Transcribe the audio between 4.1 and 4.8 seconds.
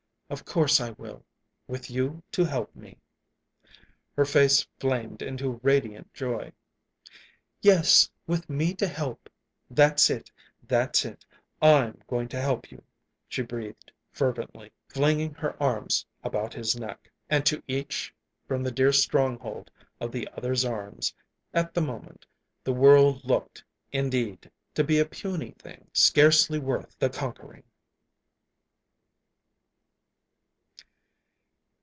Her face